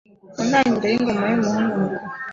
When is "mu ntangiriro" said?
0.37-0.87